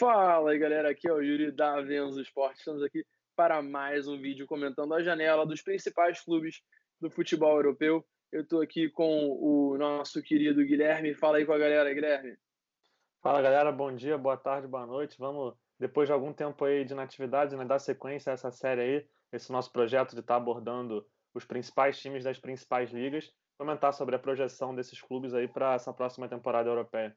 [0.00, 0.88] Fala aí, galera.
[0.88, 2.56] Aqui é o Yuri da Venzo Esporte.
[2.56, 3.04] Estamos aqui
[3.36, 6.62] para mais um vídeo comentando a janela dos principais clubes
[6.98, 8.02] do futebol europeu.
[8.32, 11.12] Eu estou aqui com o nosso querido Guilherme.
[11.12, 12.34] Fala aí com a galera, Guilherme.
[13.22, 13.70] Fala, galera.
[13.70, 15.18] Bom dia, boa tarde, boa noite.
[15.18, 19.06] Vamos, depois de algum tempo aí de inatividade, né, dar sequência a essa série aí,
[19.30, 24.16] esse nosso projeto de estar tá abordando os principais times das principais ligas, comentar sobre
[24.16, 27.14] a projeção desses clubes aí para essa próxima temporada europeia.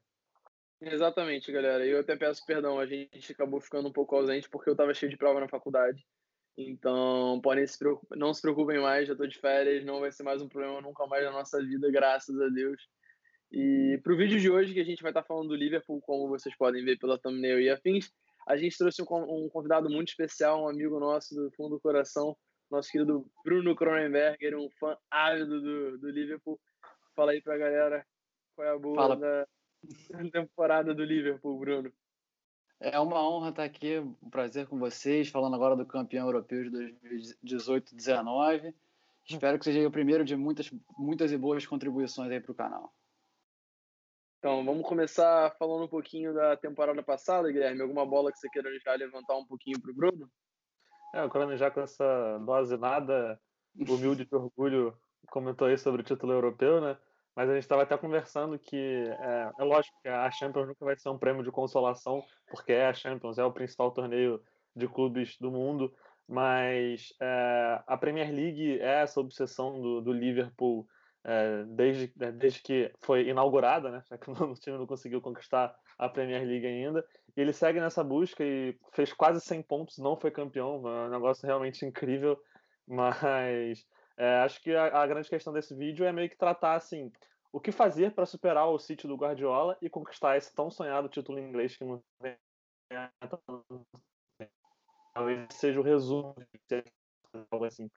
[0.86, 1.86] Exatamente, galera.
[1.86, 5.10] Eu até peço perdão, a gente acabou ficando um pouco ausente porque eu estava cheio
[5.10, 6.06] de prova na faculdade.
[6.58, 7.80] Então, podem se
[8.12, 11.08] não se preocupem mais, já estou de férias, não vai ser mais um problema nunca
[11.08, 12.82] mais na nossa vida, graças a Deus.
[13.52, 16.02] E para o vídeo de hoje, que a gente vai estar tá falando do Liverpool,
[16.02, 18.12] como vocês podem ver pela thumbnail e afins,
[18.48, 22.36] a gente trouxe um, convidado muito especial, um amigo nosso do fundo do coração,
[22.70, 26.60] nosso querido Bruno Cronenberger, um fã ávido do, do Liverpool.
[27.16, 28.06] Fala aí para a galera
[28.56, 29.16] qual é a boa Fala.
[29.16, 29.48] da
[30.32, 31.94] temporada do Liverpool, Bruno.
[32.80, 36.96] É uma honra estar aqui, um prazer com vocês, falando agora do campeão europeu de
[37.44, 38.74] 2018-19.
[39.26, 42.94] Espero que seja o primeiro de muitas, muitas e boas contribuições aí para o canal.
[44.40, 47.82] Então, vamos começar falando um pouquinho da temporada passada, Guilherme.
[47.82, 50.30] Alguma bola que você queira já levantar um pouquinho para o Bruno?
[51.16, 53.40] É, o Bruno já com essa dose nada
[53.76, 54.98] humilde de orgulho
[55.30, 56.98] comentou aí sobre o título europeu, né?
[57.36, 60.96] Mas a gente estava até conversando que é, é, lógico que a Champions nunca vai
[60.96, 64.42] ser um prêmio de consolação, porque é a Champions, é o principal torneio
[64.76, 65.94] de clubes do mundo,
[66.28, 70.88] mas é, a Premier League é essa obsessão do, do Liverpool
[71.24, 75.74] é, desde, é, desde que foi inaugurada, né, já que o time não conseguiu conquistar
[75.98, 80.18] a Premier League ainda, e ele segue nessa busca e fez quase 100 pontos, não
[80.18, 82.38] foi campeão, um negócio realmente incrível,
[82.88, 83.86] mas
[84.18, 87.12] é, acho que a, a, grande questão desse vídeo é meio que tratar assim
[87.52, 91.40] o que fazer para superar o City do Guardiola e conquistar esse tão sonhado título
[91.40, 92.36] inglês que não vem
[95.14, 96.36] talvez seja o resumo
[96.68, 96.84] de
[97.52, 97.90] algo assim.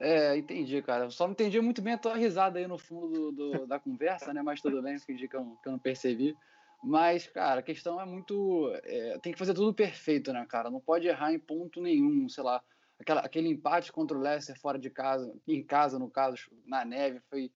[0.00, 1.08] É, entendi, cara.
[1.10, 4.34] Só não entendi muito bem a tua risada aí no fundo do, do, da conversa,
[4.34, 4.42] né?
[4.42, 6.36] Mas tudo bem, fingi que eu, que eu não percebi.
[6.82, 8.72] Mas, cara, a questão é muito.
[8.84, 10.70] É, tem que fazer tudo perfeito, né, cara?
[10.70, 12.62] Não pode errar em ponto nenhum, sei lá
[13.02, 17.20] aquela, aquele empate contra o Leicester fora de casa, em casa, no caso, na neve,
[17.28, 17.52] foi,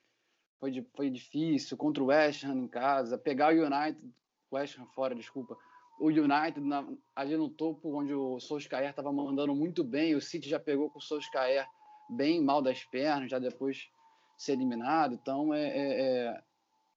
[0.59, 1.77] foi, foi difícil.
[1.77, 4.12] Contra o West Ham em casa, pegar o United,
[4.53, 5.57] West Ham fora, desculpa,
[5.99, 10.49] o United na, ali no topo, onde o Solskjaer estava mandando muito bem, o City
[10.49, 11.67] já pegou com o Solskjaer
[12.11, 13.89] bem mal das pernas, já depois
[14.37, 15.15] ser eliminado.
[15.15, 16.43] Então, é, é, é,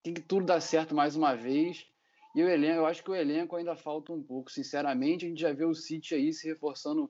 [0.03, 1.87] tem que tudo dar certo mais uma vez.
[2.35, 4.51] E o elenco, eu acho que o elenco ainda falta um pouco.
[4.51, 7.09] Sinceramente, a gente já vê o City aí se reforçando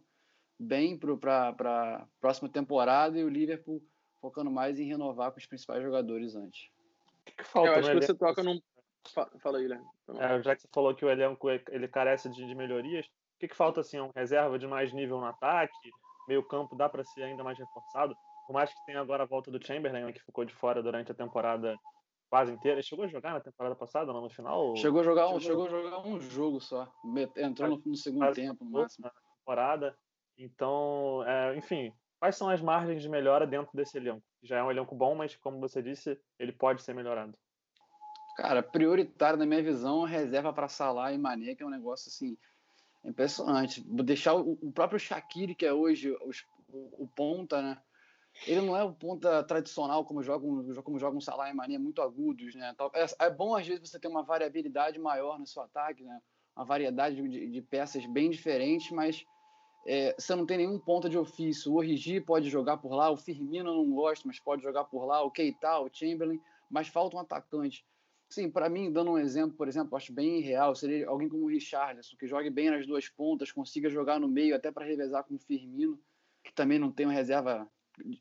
[0.59, 3.81] bem para a próxima temporada e o Liverpool
[4.19, 6.69] focando mais em renovar com os principais jogadores antes.
[7.25, 8.59] Que falta, Eu acho que você toca num.
[9.39, 9.85] Fala aí, Guilherme.
[10.17, 13.47] É, já que você falou que o elenco ele carece de, de melhorias, o que,
[13.47, 13.99] que falta assim?
[13.99, 15.89] Um reserva de mais nível no ataque?
[16.27, 18.13] Meio campo dá para ser ainda mais reforçado?
[18.45, 21.11] Por mais que tenha agora a volta do Chamberlain, né, que ficou de fora durante
[21.11, 21.77] a temporada
[22.29, 22.75] quase inteira.
[22.75, 24.75] Ele chegou a jogar na temporada passada, não no final?
[24.75, 26.91] Chegou a jogar, um, chegou a jogar um jogo só.
[27.37, 29.05] Entrou no, no segundo tempo, no máximo.
[29.05, 29.97] Na temporada.
[30.39, 34.23] Então, é, enfim, quais são as margens de melhora dentro desse elenco?
[34.41, 37.38] Já é um elenco bom, mas como você disse, ele pode ser melhorado.
[38.38, 42.38] Cara, prioritário na minha visão, reserva para Salah e Mané, que é um negócio assim
[43.03, 43.81] impressionante.
[43.81, 46.09] Deixar o, o próprio Shaqiri, que é hoje
[46.69, 47.77] o, o, ponta, né?
[48.47, 52.01] Ele não é o ponta tradicional como jogam como joga um Salah e Mané muito
[52.01, 52.73] agudos, né?
[52.94, 56.21] É, é, bom às vezes você ter uma variabilidade maior no seu ataque, né?
[56.56, 59.25] Uma variedade de, de peças bem diferentes, mas
[59.91, 61.72] é, você não tem nenhum ponta de ofício.
[61.72, 65.23] O Origi pode jogar por lá, o Firmino não gosta, mas pode jogar por lá,
[65.23, 66.39] o Keita, o Chamberlain,
[66.69, 67.83] mas falta um atacante.
[68.29, 71.50] Sim, para mim, dando um exemplo, por exemplo, acho bem real, seria alguém como o
[71.50, 75.33] Richarlison, que jogue bem nas duas pontas, consiga jogar no meio, até para revezar com
[75.33, 76.00] o Firmino,
[76.44, 77.67] que também não tem uma reserva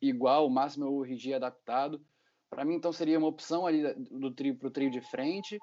[0.00, 2.00] igual, o máximo é o Origi adaptado.
[2.49, 5.59] Para mim, então, seria uma opção ali do trio para o trio de frente.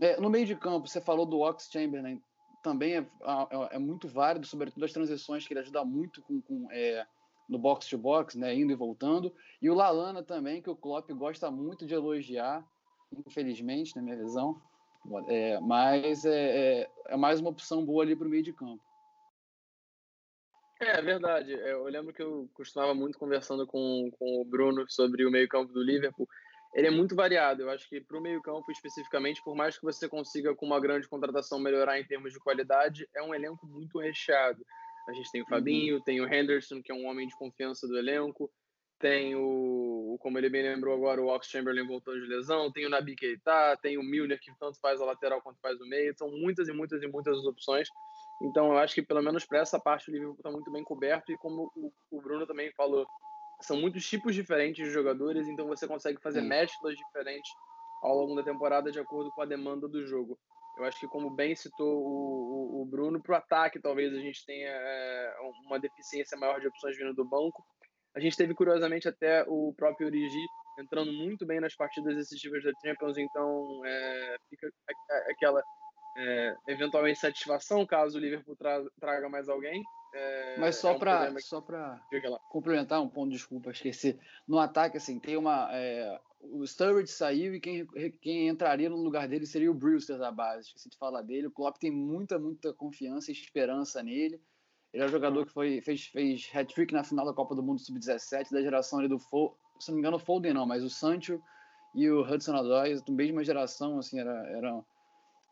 [0.00, 2.22] É, no meio de campo, você falou do Ox Chamberlain,
[2.62, 6.68] também é, é, é, muito válido, sobretudo as transições, que ele ajuda muito com, com
[6.70, 7.06] é,
[7.48, 9.34] no box to box, né, indo e voltando.
[9.60, 12.64] E o Lalana também, que o Klopp gosta muito de elogiar,
[13.26, 14.60] infelizmente, na minha visão.
[15.28, 18.82] É, mas é, é, é, mais uma opção boa ali para o meio de campo.
[20.80, 21.52] É, é verdade.
[21.52, 25.82] Eu lembro que eu costumava muito conversando com, com o Bruno sobre o meio-campo do
[25.82, 26.28] Liverpool
[26.78, 27.62] ele é muito variado.
[27.62, 31.08] Eu acho que para o meio-campo especificamente, por mais que você consiga com uma grande
[31.08, 34.64] contratação melhorar em termos de qualidade, é um elenco muito recheado.
[35.08, 35.50] A gente tem o uhum.
[35.50, 36.02] Fabinho, uhum.
[36.02, 38.48] tem o Henderson, que é um homem de confiança do elenco,
[39.00, 42.90] tem o, como ele bem lembrou agora, o Ox Chamberlain voltando de lesão, tem o
[42.90, 46.30] Nabi Keita, tem o Milner que tanto faz a lateral quanto faz o meio, são
[46.30, 47.88] muitas e muitas e muitas opções.
[48.42, 51.32] Então eu acho que pelo menos para essa parte o Liverpool está muito bem coberto
[51.32, 51.72] e como
[52.10, 53.04] o, Bruno também falou,
[53.60, 56.48] são muitos tipos diferentes de jogadores, então você consegue fazer Sim.
[56.48, 57.50] mesclas diferentes
[58.02, 60.38] ao longo da temporada de acordo com a demanda do jogo.
[60.76, 64.46] Eu acho que como bem citou o, o Bruno, para o ataque talvez a gente
[64.46, 67.64] tenha é, uma deficiência maior de opções vindo do banco,
[68.14, 70.44] a gente teve, curiosamente, até o próprio Origi
[70.78, 74.70] entrando muito bem nas partidas decisivas da Champions, então é, fica
[75.30, 75.62] aquela
[76.16, 79.82] é, eventualmente satisfação caso o Liverpool tra traga mais alguém.
[80.14, 81.40] É, Mas só é um para que...
[81.42, 82.00] só para
[82.50, 84.18] complementar um ponto, desculpa, esqueci.
[84.46, 85.68] No ataque, assim, tem uma.
[85.72, 87.86] É, o Sturridge saiu e quem,
[88.22, 90.68] quem entraria no lugar dele seria o Brewster da base.
[90.68, 91.48] Esqueci de falar dele.
[91.48, 94.40] O Klopp tem muita, muita confiança e esperança nele.
[94.92, 97.80] Ele é um jogador que foi, fez, fez hat-trick na final da Copa do Mundo
[97.80, 100.88] Sub-17, da geração ali do Foden, se não me engano, o Foden não, mas o
[100.88, 101.40] Sancho
[101.94, 104.84] e o Hudson Odoi, do mesma geração, assim, era, era,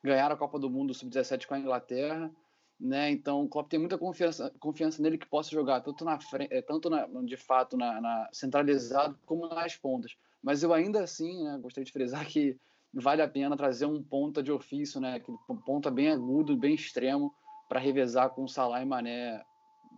[0.03, 2.31] ganharam a Copa do Mundo Sub-17 com a Inglaterra,
[2.79, 3.11] né?
[3.11, 6.63] Então o Klopp tem muita confiança, confiança nele que possa jogar tanto na frente, eh,
[6.63, 10.17] tanto na, de fato na, na, centralizado como nas pontas.
[10.43, 12.59] Mas eu ainda assim, né, gostaria de frisar que
[12.93, 15.17] vale a pena trazer um ponta de ofício, né?
[15.17, 17.35] Aquele ponta bem agudo, bem extremo,
[17.69, 19.43] para revezar com Salah e Mané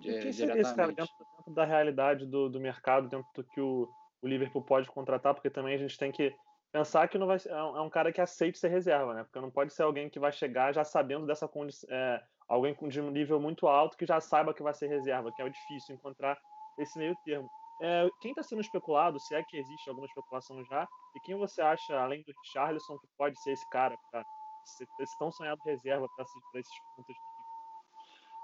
[0.04, 0.60] é, que diretamente.
[0.60, 3.88] Isso, cara, dentro, dentro, da realidade do, do mercado, dentro do que o,
[4.22, 6.34] o Liverpool pode contratar, porque também a gente tem que
[6.72, 9.24] pensar que não vai é um, é um cara que aceite ser reserva, né?
[9.24, 13.00] Porque não pode ser alguém que vai chegar já sabendo dessa condição, é, alguém de
[13.00, 16.38] um nível muito alto que já saiba que vai ser reserva, que é difícil encontrar
[16.78, 17.48] esse meio termo.
[17.80, 21.60] É, quem está sendo especulado, se é que existe alguma especulação já, e quem você
[21.60, 24.24] acha, além do Richarlison, que pode ser esse cara, para
[25.00, 27.16] esse tão sonhado reserva para esses, pontos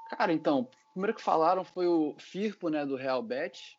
[0.08, 3.78] Cara, então, o primeiro que falaram foi o Firpo, né, do Real Bet.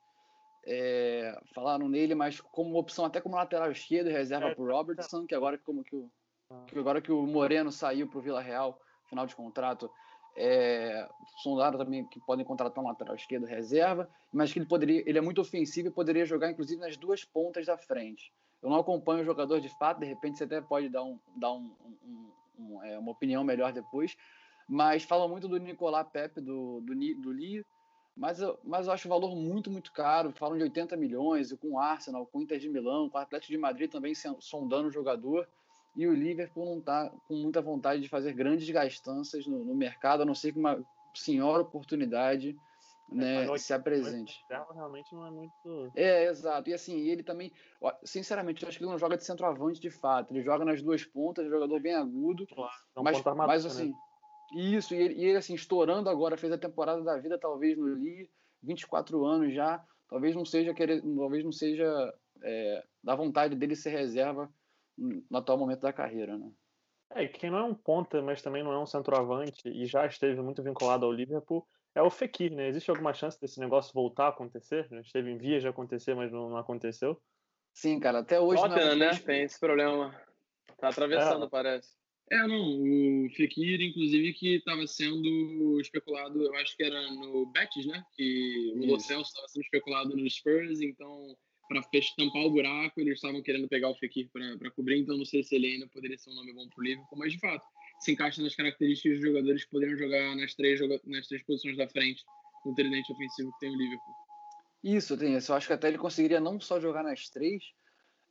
[0.68, 5.26] É, falaram nele, mas como opção até como lateral esquerdo, reserva é, para o Robertson,
[5.28, 6.10] que agora como que o,
[6.50, 6.64] ah.
[6.66, 9.92] que agora que o Moreno saiu para o Vila Real, final de contrato,
[10.36, 11.08] é,
[11.42, 15.22] sondaram também que podem contratar um lateral esquerdo reserva, mas que ele poderia, ele é
[15.22, 18.34] muito ofensivo e poderia jogar inclusive nas duas pontas da frente.
[18.62, 21.54] Eu não acompanho o jogador de fato, de repente você até pode dar, um, dar
[21.54, 21.72] um,
[22.04, 24.18] um, um, é, uma opinião melhor depois,
[24.68, 27.66] mas falam muito do Nicolás Pepe, do, do, do Lille,
[28.16, 30.32] mas eu, mas eu acho o valor muito, muito caro.
[30.32, 33.22] Falam de 80 milhões, e com o Arsenal, com o Inter de Milão, com o
[33.22, 35.48] Atlético de Madrid também sondando o jogador.
[35.96, 40.24] E o Liverpool não está com muita vontade de fazer grandes gastanças no, no, mercado,
[40.24, 40.84] a não ser que uma
[41.14, 42.56] senhora oportunidade
[43.12, 44.44] é, né, se apresente.
[44.74, 45.92] Realmente não é muito.
[45.96, 46.70] É, exato.
[46.70, 47.52] E assim, ele também,
[48.04, 50.34] sinceramente, eu acho que ele não joga de centroavante de fato.
[50.34, 52.46] Ele joga nas duas pontas, é um jogador bem agudo.
[52.48, 53.70] Claro, mas, mas né?
[53.70, 53.98] assim, né?
[54.56, 57.86] Isso, e ele, e ele, assim, estourando agora, fez a temporada da vida, talvez no
[57.86, 58.30] Lee,
[58.64, 63.90] 24 anos já, talvez não seja querer, talvez não seja é, da vontade dele ser
[63.90, 64.50] reserva
[64.98, 66.50] no atual momento da carreira, né?
[67.12, 70.42] É, quem não é um ponta, mas também não é um centroavante e já esteve
[70.42, 72.70] muito vinculado ao Liverpool, é o Fekir, né?
[72.70, 74.88] Existe alguma chance desse negócio voltar a acontecer?
[74.90, 77.22] Já esteve em vias de acontecer, mas não, não aconteceu?
[77.74, 78.62] Sim, cara, até hoje.
[78.62, 79.12] Tottenham, né?
[79.18, 80.14] Tem esse problema.
[80.78, 81.50] Tá atravessando, é.
[81.50, 81.94] parece.
[82.32, 87.86] É, não, o Fekir, inclusive, que estava sendo especulado, eu acho que era no Betis,
[87.86, 88.04] né?
[88.16, 91.38] Que o Lo Celso estava sendo especulado no Spurs, então,
[91.70, 91.84] para
[92.18, 95.56] tampar o buraco, eles estavam querendo pegar o Fekir para cobrir, então não sei se
[95.56, 97.64] ele ainda poderia ser um nome bom para o Liverpool, mas de fato,
[98.00, 101.88] se encaixa nas características dos jogadores que poderiam jogar nas três, nas três posições da
[101.88, 102.24] frente,
[102.66, 104.16] no tridente ofensivo que tem o Liverpool.
[104.84, 105.52] Isso, tem isso.
[105.52, 107.64] Eu acho que até ele conseguiria não só jogar nas três,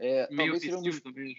[0.01, 1.35] é, talvez seria um também.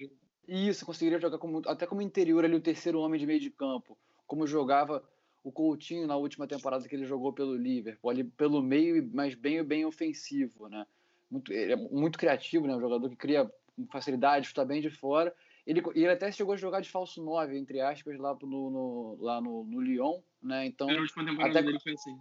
[0.47, 3.97] Isso, conseguiria jogar como, até como interior ali, o terceiro homem de meio de campo,
[4.27, 5.03] como jogava
[5.43, 9.63] o Coutinho na última temporada que ele jogou pelo Liverpool, ali pelo meio, mas bem
[9.63, 10.85] bem ofensivo, né?
[11.29, 12.75] Muito, ele é muito criativo, né?
[12.75, 13.51] Um jogador que cria
[13.91, 15.33] facilidade, está bem de fora.
[15.65, 19.41] Ele, ele até chegou a jogar de falso 9, entre aspas, lá no, no lá
[19.41, 20.65] no, no Lyon, né?
[20.65, 22.17] Então, a última temporada até, dele foi assim.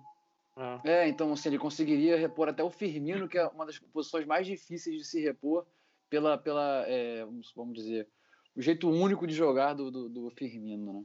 [0.84, 4.46] É, então assim, ele conseguiria repor até o Firmino, que é uma das posições mais
[4.46, 5.66] difíceis de se repor,
[6.08, 8.08] pela, pela é, vamos dizer,
[8.54, 11.04] o jeito único de jogar do, do, do Firmino, né?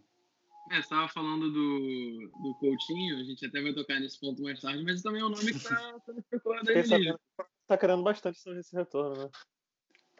[0.72, 4.62] É, você estava falando do, do Coutinho, a gente até vai tocar nesse ponto mais
[4.62, 6.80] tarde, mas também é um nome que está sendo especulado aí.
[6.80, 9.30] Está querendo bastante sobre esse retorno, né?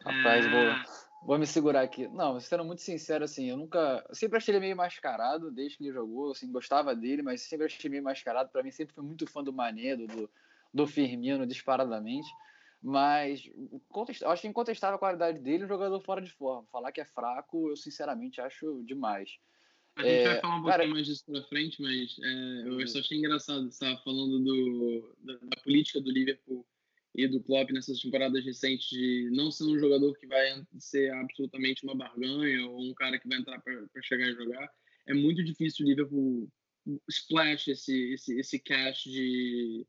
[0.04, 0.50] Rapaz, é...
[0.50, 2.08] vou, vou me segurar aqui.
[2.08, 4.04] Não, sendo muito sincero, assim, eu nunca.
[4.08, 7.66] Eu sempre achei ele meio mascarado desde que ele jogou, assim, gostava dele, mas sempre
[7.66, 8.50] achei meio mascarado.
[8.50, 10.28] Para mim, sempre fui muito fã do Mané, do,
[10.74, 12.28] do Firmino, disparadamente.
[12.82, 13.50] Mas
[14.22, 16.66] eu acho incontestável a qualidade dele, um jogador fora de forma.
[16.72, 19.38] Falar que é fraco, eu sinceramente acho demais.
[19.96, 20.88] A gente é, vai falar um pouquinho cara...
[20.88, 25.34] mais disso pra frente, mas é, eu só achei engraçado você estava falando do, da,
[25.34, 26.66] da, política do Liverpool
[27.14, 31.84] e do Klopp nessas temporadas recentes de não ser um jogador que vai ser absolutamente
[31.84, 34.70] uma barganha ou um cara que vai entrar para chegar e jogar.
[35.06, 36.48] É muito difícil o Liverpool
[37.08, 39.86] splash esse, esse, esse cash de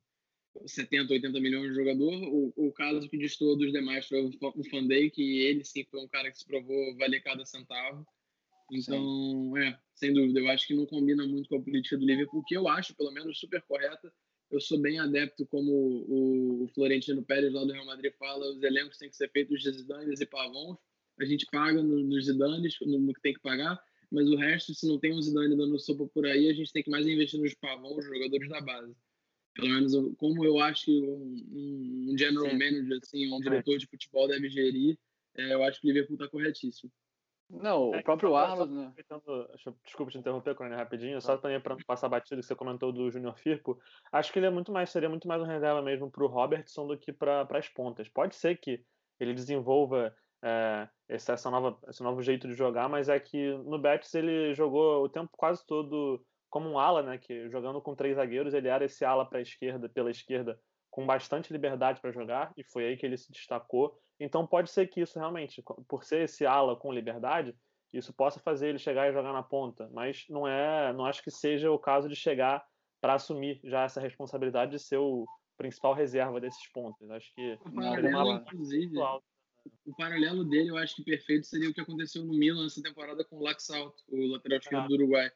[0.66, 2.14] 70, 80 milhões de jogador.
[2.14, 4.32] O, o caso que distou dos demais foi o
[4.72, 8.06] Van Dijk, e ele sim foi um cara que se provou valer cada centavo.
[8.72, 9.60] Então, sim.
[9.60, 12.56] é, sem dúvida, eu acho que não combina muito com a política do Liverpool, que
[12.56, 14.14] eu acho, pelo menos, super correta.
[14.50, 18.62] Eu sou bem adepto, como o, o Florentino Pérez lá do Real Madrid fala, os
[18.64, 20.78] elencos têm que ser feitos de Zidanes e Pavons.
[21.20, 23.82] A gente paga nos no Zidanes, no, no que tem que pagar,
[24.12, 26.84] mas o resto, se não tem um Zidane dando sopa por aí, a gente tem
[26.84, 28.94] que mais investir nos Pavons, jogadores da base.
[29.54, 32.58] Pelo menos como eu acho que um, um general Sim.
[32.58, 34.98] manager, assim, um diretor de futebol deve gerir,
[35.36, 36.92] é, eu acho que o Liverpool está corretíssimo.
[37.50, 38.94] Não, é, o próprio Arnold, né?
[39.84, 41.22] Desculpa te interromper, Corine, rapidinho.
[41.22, 43.78] Só também para passar batido que você comentou do Júnior Firpo.
[44.12, 46.88] Acho que ele é muito mais, seria muito mais um reserva mesmo para o Robertson
[46.88, 48.08] do que para as pontas.
[48.08, 48.82] Pode ser que
[49.20, 53.78] ele desenvolva é, esse, essa nova, esse novo jeito de jogar, mas é que no
[53.78, 57.18] Betis ele jogou o tempo quase todo como um ala, né?
[57.18, 60.60] Que jogando com três zagueiros, ele era esse ala para a esquerda, pela esquerda,
[60.92, 63.98] com bastante liberdade para jogar, e foi aí que ele se destacou.
[64.20, 67.56] Então pode ser que isso realmente, por ser esse ala com liberdade,
[67.94, 71.32] isso possa fazer ele chegar e jogar na ponta, mas não é, não acho que
[71.32, 72.64] seja o caso de chegar
[73.00, 75.26] para assumir já essa responsabilidade de ser o
[75.58, 77.10] principal reserva desses pontos.
[77.10, 78.98] Acho que o paralelo, inclusive,
[79.86, 83.24] o paralelo dele, eu acho que perfeito seria o que aconteceu no Milan essa temporada
[83.24, 84.88] com o Laxalt, o lateral esquerdo ah.
[84.88, 85.32] do Uruguai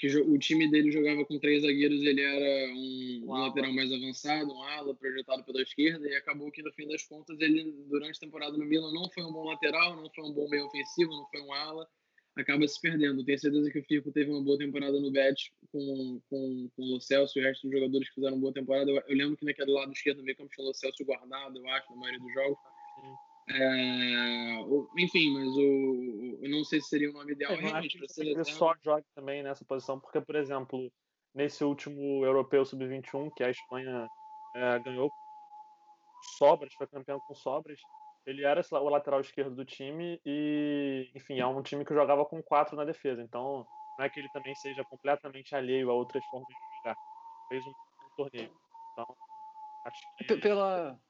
[0.00, 4.50] que o time dele jogava com três zagueiros, ele era um, um, lateral mais avançado,
[4.50, 8.20] um ala projetado pela esquerda, e acabou que no fim das contas ele, durante a
[8.20, 11.26] temporada no Milan, não foi um bom lateral, não foi um bom meio ofensivo, não
[11.28, 11.86] foi um ala,
[12.34, 13.22] acaba se perdendo.
[13.22, 16.94] Tenho certeza que o Firpo teve uma boa temporada no Betis com, com, com o
[16.94, 18.90] Lo Celso e o resto dos jogadores que fizeram uma boa temporada.
[18.90, 21.68] Eu, eu lembro que naquele lado esquerdo meio campo tinha o Lo Celso guardado, eu
[21.68, 22.58] acho, na maioria dos jogos.
[23.52, 24.60] É,
[24.98, 28.26] enfim, mas o, eu não sei se seria o nome ideal é, realmente para ser
[28.26, 30.90] ele só jogue também nessa posição, porque, por exemplo,
[31.34, 34.08] nesse último europeu sub-21, que a Espanha
[34.54, 35.10] é, ganhou
[36.38, 37.80] sobras, foi campeão com sobras,
[38.24, 42.40] ele era o lateral esquerdo do time e, enfim, é um time que jogava com
[42.42, 43.66] quatro na defesa, então
[43.98, 46.96] não é que ele também seja completamente alheio a outras formas de jogar.
[47.48, 48.52] Fez um, um torneio.
[48.92, 49.16] Então,
[49.86, 50.36] acho que...
[50.36, 51.00] Pela,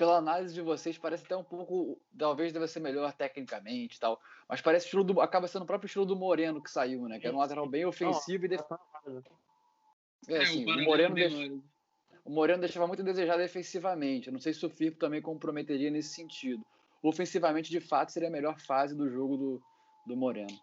[0.00, 2.00] pela análise de vocês, parece até um pouco.
[2.16, 4.18] Talvez deve ser melhor tecnicamente e tal.
[4.48, 7.20] Mas parece estilo do, acaba sendo o próprio estilo do Moreno que saiu, né?
[7.20, 8.48] Que era um lateral bem ofensivo Não, e.
[8.48, 8.62] Def...
[10.26, 11.34] É, é, assim, o, Moreno deix...
[12.24, 14.28] o Moreno deixava muito a desejar defensivamente.
[14.28, 16.64] Eu não sei se o Firpo também comprometeria nesse sentido.
[17.02, 19.62] Ofensivamente, de fato, seria a melhor fase do jogo do,
[20.06, 20.58] do Moreno.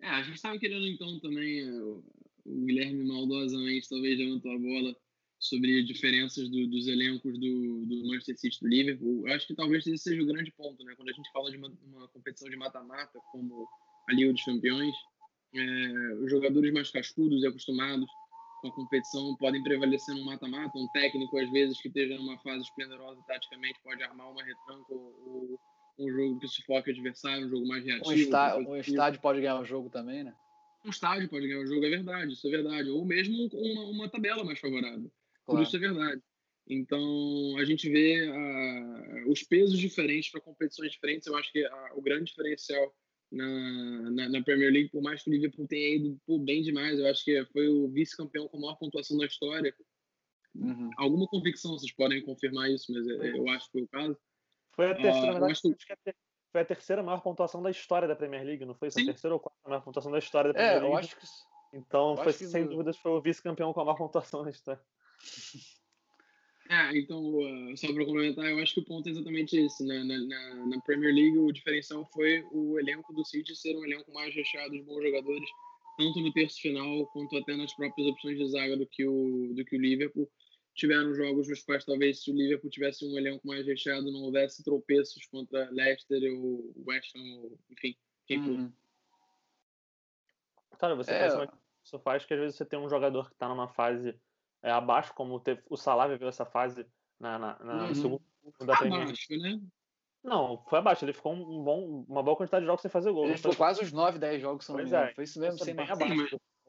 [0.00, 1.60] É, a gente estava querendo então também.
[1.60, 2.02] É, o
[2.46, 4.96] Guilherme maldosamente talvez levantou a bola
[5.38, 9.28] sobre diferenças do, dos elencos do, do Manchester City do Liverpool.
[9.28, 10.94] Eu acho que talvez esse seja o grande ponto, né?
[10.96, 13.68] Quando a gente fala de uma, uma competição de mata-mata, como
[14.08, 14.94] a Liga dos Campeões,
[15.54, 18.10] é, os jogadores mais cascudos e acostumados
[18.60, 20.76] com a competição podem prevalecer no mata-mata.
[20.76, 25.14] Um técnico, às vezes, que esteja numa fase esplendorosa taticamente, pode armar uma retranca ou,
[25.24, 25.60] ou
[25.98, 28.10] um jogo que sufoque o adversário, um jogo mais reativo.
[28.10, 30.34] Um, está, um estádio pode ganhar o jogo também, né?
[30.84, 32.90] Um estádio pode ganhar o jogo, é verdade, isso é verdade.
[32.90, 35.10] Ou mesmo uma, uma tabela mais favorável.
[35.48, 35.64] Claro.
[35.64, 36.22] Tudo isso é verdade.
[36.68, 41.26] Então, a gente vê uh, os pesos diferentes para competições diferentes.
[41.26, 42.94] Eu acho que uh, o grande diferencial
[43.32, 46.98] na, na, na, Premier League, por mais que o Liverpool tenha ido por bem demais,
[46.98, 49.74] eu acho que foi o vice-campeão com a maior pontuação da história.
[50.54, 50.90] Uhum.
[50.98, 54.18] Alguma convicção, vocês podem confirmar isso, mas é, eu acho que foi o caso.
[54.74, 56.14] Foi a terceira, uh, verdade, que...
[56.52, 58.88] foi a terceira maior pontuação da história da Premier League, não foi?
[58.88, 60.92] A terceira ou quarta maior pontuação da história da é, Premier é, League.
[60.92, 61.26] Eu acho que...
[61.72, 64.82] Então, foi, sem dúvidas, foi o vice-campeão com a maior pontuação da história.
[66.68, 69.84] É, então, uh, só para complementar, eu acho que o ponto é exatamente esse.
[69.84, 70.02] Né?
[70.04, 74.12] Na, na, na, Premier League, o diferencial foi o elenco do City ser um elenco
[74.12, 75.48] mais recheado de bons jogadores,
[75.96, 79.64] tanto no terço final quanto até nas próprias opções de zaga do que o, do
[79.64, 80.30] que o Liverpool.
[80.74, 84.62] Tiveram jogos nos quais talvez se o Liverpool tivesse um elenco mais recheado não houvesse
[84.62, 87.96] tropeços contra Leicester ou West Ham, enfim,
[88.28, 88.50] quem for.
[88.50, 88.72] Uhum.
[90.78, 91.26] Cara, você é...
[91.84, 94.14] isso faz que às vezes você tem um jogador que está numa fase
[94.62, 96.86] é, abaixo, como teve, o Salah viveu essa fase
[97.18, 97.94] na, na, na uhum.
[97.94, 98.22] segundo
[98.60, 99.60] da Premier Abaixo, né?
[100.22, 101.04] Não, foi abaixo.
[101.04, 103.26] Ele ficou um bom, uma boa quantidade de jogos sem fazer gol.
[103.26, 105.14] Ele ficou quase uns 9, 10 jogos, se não me É.
[105.14, 105.74] Foi isso mesmo, sem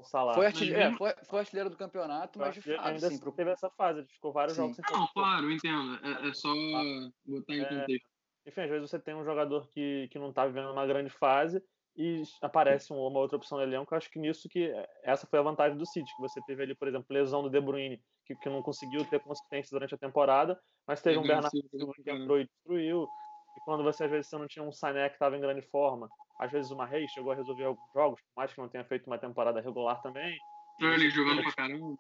[0.04, 0.34] Salah.
[0.34, 3.34] Foi, artilheiro, é, foi, foi artilheiro do campeonato, mas de fato, ainda assim, pro...
[3.34, 4.00] teve essa fase.
[4.00, 4.62] Ele ficou vários sim.
[4.62, 6.00] jogos sem Não, claro, entendo.
[6.06, 6.54] É, é só
[7.26, 8.10] botar em é, contexto.
[8.46, 11.62] Enfim, às vezes você tem um jogador que, que não tá vivendo uma grande fase
[12.00, 13.94] e aparece uma outra opção no elenco.
[13.94, 14.72] Eu acho que nisso que
[15.04, 17.60] essa foi a vantagem do City, que você teve ali, por exemplo, lesão do De
[17.60, 21.92] Bruyne, que, que não conseguiu ter consistência durante a temporada, mas teve um Bernardo Silva
[21.94, 23.04] que entrou e destruiu.
[23.04, 26.08] E quando você às vezes você não tinha um Sané que estava em grande forma,
[26.40, 29.08] às vezes uma Reis chegou a resolver alguns jogos, por mais que não tenha feito
[29.08, 30.38] uma temporada regular também.
[30.76, 31.98] Sterling jogando pra caramba.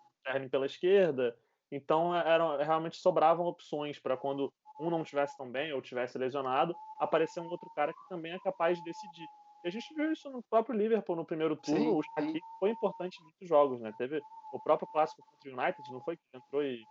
[0.49, 1.37] Pela esquerda.
[1.69, 6.73] Então eram, realmente sobravam opções para quando um não tivesse tão bem ou tivesse lesionado,
[6.97, 9.27] aparecer um outro cara que também é capaz de decidir.
[9.63, 11.79] E a gente viu isso no próprio Liverpool no primeiro turno.
[11.79, 13.91] Sim, o Shaqiri foi importante em muitos jogos, né?
[13.97, 14.21] Teve
[14.53, 16.81] o próprio clássico contra o United, não foi que entrou e.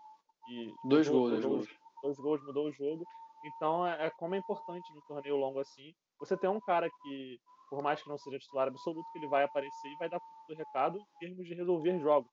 [0.51, 1.69] e dois gols, dois gols.
[2.03, 3.05] Dois gols mudou o jogo.
[3.45, 5.93] Então é, é como é importante no torneio longo assim.
[6.21, 7.39] Você tem um cara que,
[7.71, 10.55] por mais que não seja titular absoluto, que ele vai aparecer e vai dar o
[10.55, 12.31] recado em termos de resolver jogos.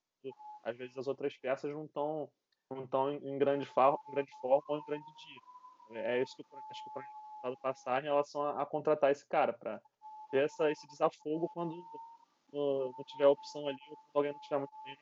[0.64, 2.28] Às vezes as outras peças não estão
[2.72, 6.02] não estão em grande, em grande forma ou em grande dia.
[6.04, 9.28] É isso que eu acho que o Flamengo passar em relação a, a contratar esse
[9.28, 9.80] cara para
[10.30, 11.76] ter essa, esse desafogo quando
[12.52, 14.98] não, tiver opção ali ou quando alguém não tiver muito bem.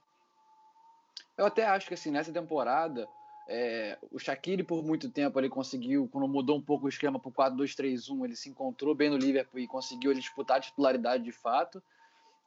[1.38, 3.08] Eu até acho que assim, nessa temporada,
[3.48, 7.30] é, o Shaqiri por muito tempo ele conseguiu, quando mudou um pouco o esquema para
[7.30, 11.32] o 4-2-3-1, ele se encontrou bem no Liverpool e conseguiu ele disputar a titularidade de
[11.32, 11.82] fato.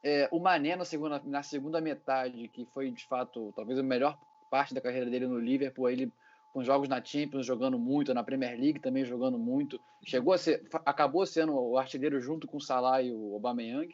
[0.03, 4.17] É, o Mané na segunda, na segunda metade, que foi de fato talvez a melhor
[4.49, 6.11] parte da carreira dele no Liverpool, ele
[6.57, 9.79] com jogos na Champions jogando muito, na Premier League também jogando muito.
[10.03, 13.93] Chegou a ser, acabou sendo o artilheiro junto com o Salah e o Aubameyang,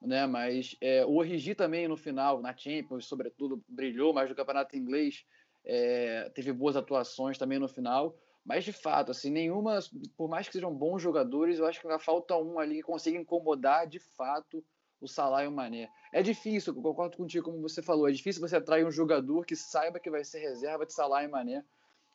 [0.00, 0.26] né?
[0.26, 5.26] Mas é, o Origi também no final, na Champions, sobretudo, brilhou, mas no Campeonato Inglês
[5.66, 8.16] é, teve boas atuações também no final.
[8.42, 9.78] Mas de fato, assim, nenhuma,
[10.16, 13.18] por mais que sejam bons jogadores, eu acho que ainda falta um ali que consiga
[13.18, 14.64] incomodar de fato
[14.98, 15.90] o Salah e o Mané.
[16.10, 20.00] É difícil, concordo contigo, como você falou, é difícil você atrair um jogador que saiba
[20.00, 21.62] que vai ser reserva de Salah e Mané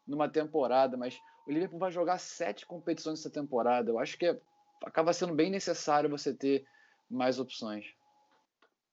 [0.07, 3.91] numa temporada, mas o Liverpool vai jogar sete competições essa temporada.
[3.91, 4.39] Eu acho que é,
[4.83, 6.65] acaba sendo bem necessário você ter
[7.09, 7.85] mais opções.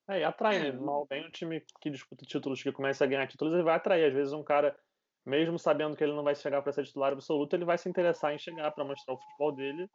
[0.09, 0.73] É, e atrai, né?
[0.73, 4.07] Mal bem um time que disputa títulos, que começa a ganhar títulos, ele vai atrair.
[4.07, 4.77] Às vezes um cara,
[5.25, 8.35] mesmo sabendo que ele não vai chegar para ser titular absoluto, ele vai se interessar
[8.35, 9.89] em chegar para mostrar o futebol dele.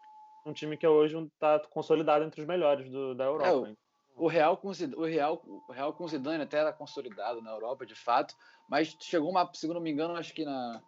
[0.46, 3.70] Um time que hoje está consolidado entre os melhores do, da Europa.
[3.70, 3.76] É,
[4.16, 7.96] o Real com o Real, o Real com Zidane até era consolidado na Europa, de
[7.96, 8.36] fato,
[8.68, 10.82] mas chegou uma, se não me engano, acho que na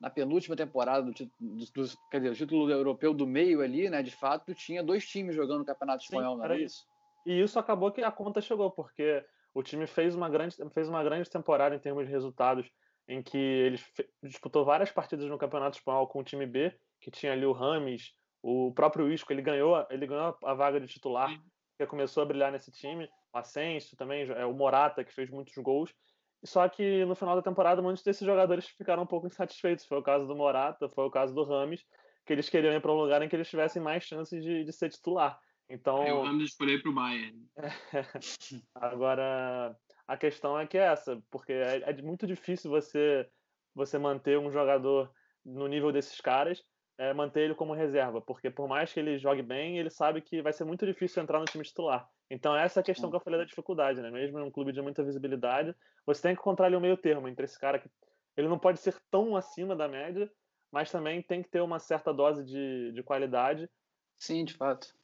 [0.00, 4.02] na penúltima temporada do, do, do, quer dizer, o título europeu do meio ali, né?
[4.02, 6.86] De fato, tinha dois times jogando no Campeonato Espanhol, Sim, não era isso?
[7.26, 11.04] E isso acabou que a conta chegou, porque o time fez uma grande, fez uma
[11.04, 12.70] grande temporada em termos de resultados,
[13.06, 13.80] em que ele
[14.22, 18.14] disputou várias partidas no Campeonato Espanhol com o time B, que tinha ali o Rames,
[18.42, 21.30] o próprio Isco, ele ganhou, ele ganhou a vaga de titular,
[21.76, 25.54] que começou a brilhar nesse time, o Asensio também, é, o Morata, que fez muitos
[25.56, 25.94] gols,
[26.42, 29.84] só que no final da temporada, muitos desses jogadores ficaram um pouco insatisfeitos.
[29.84, 31.84] Foi o caso do Morata, foi o caso do Rames,
[32.24, 34.72] que eles queriam ir para um lugar em que eles tivessem mais chances de, de
[34.72, 35.38] ser titular.
[35.68, 36.02] Então.
[36.02, 37.46] É, o Rames escolheu para o Bayern.
[38.74, 39.76] Agora,
[40.08, 43.28] a questão é que é essa, porque é, é, muito difícil você,
[43.74, 45.12] você manter um jogador
[45.44, 46.64] no nível desses caras,
[46.98, 50.42] é, manter ele como reserva, porque por mais que ele jogue bem, ele sabe que
[50.42, 52.08] vai ser muito difícil entrar no time titular.
[52.30, 54.10] Então, essa é a questão que eu falei da dificuldade, né?
[54.10, 55.74] Mesmo em um clube de muita visibilidade,
[56.06, 57.90] você tem que encontrar ali o meio termo entre esse cara que
[58.36, 60.30] ele não pode ser tão acima da média,
[60.70, 63.68] mas também tem que ter uma certa dose de, de qualidade.
[64.16, 64.94] Sim, de fato.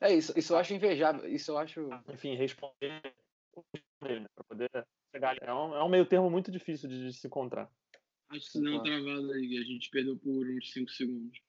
[0.00, 1.88] É isso, isso eu acho invejável, isso eu acho...
[2.08, 3.02] Enfim, responder
[4.00, 4.26] né?
[4.32, 4.70] para poder
[5.10, 5.40] chegar ali.
[5.42, 7.68] É um, é um meio termo muito difícil de, de se encontrar.
[8.28, 11.40] Acho que uma travada aí, a gente perdeu por uns 5 segundos.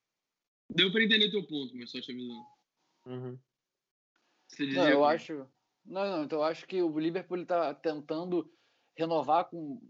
[0.68, 2.46] Deu para entender teu ponto, mas só te avisando.
[3.06, 3.38] Uhum.
[4.50, 5.46] Você dizia não, eu acho.
[5.84, 8.50] Não, não, então eu acho que o Liverpool está tentando
[8.96, 9.80] renovar com.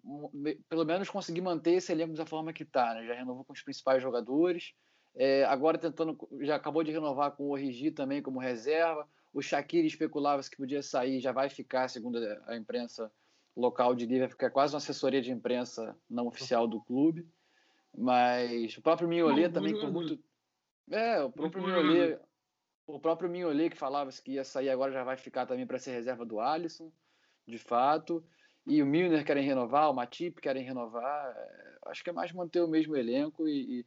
[0.69, 3.07] Pelo menos conseguir manter esse elenco da forma que está, né?
[3.07, 4.75] Já renovou com os principais jogadores.
[5.15, 6.17] É, agora tentando.
[6.43, 9.09] Já acabou de renovar com o Origi também como reserva.
[9.33, 13.11] O Shaqiri especulava que podia sair, já vai ficar, segundo a imprensa
[13.57, 17.27] local de Liverpool, ficar quase uma assessoria de imprensa não oficial do clube.
[17.97, 20.19] Mas o próprio Mignolet também, por muito.
[20.91, 22.21] É, o próprio Mignolet
[22.95, 25.93] o próprio Mignolet que falava que ia sair agora já vai ficar também para ser
[25.93, 26.93] reserva do Alisson,
[27.47, 28.25] de fato.
[28.67, 31.35] E o Milner querem renovar, o Matip querem renovar.
[31.37, 33.85] É, acho que é mais manter o mesmo elenco e,